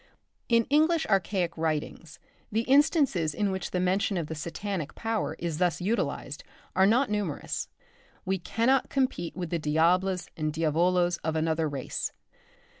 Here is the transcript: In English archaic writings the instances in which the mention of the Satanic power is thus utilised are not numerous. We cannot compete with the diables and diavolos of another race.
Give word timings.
In 0.49 0.65
English 0.71 1.05
archaic 1.05 1.55
writings 1.55 2.17
the 2.51 2.61
instances 2.63 3.35
in 3.35 3.51
which 3.51 3.69
the 3.69 3.79
mention 3.79 4.17
of 4.17 4.25
the 4.25 4.33
Satanic 4.33 4.95
power 4.95 5.35
is 5.37 5.59
thus 5.59 5.79
utilised 5.79 6.43
are 6.75 6.87
not 6.87 7.11
numerous. 7.11 7.69
We 8.25 8.39
cannot 8.39 8.89
compete 8.89 9.35
with 9.37 9.51
the 9.51 9.59
diables 9.59 10.27
and 10.35 10.51
diavolos 10.51 11.19
of 11.23 11.35
another 11.35 11.69
race. 11.69 12.13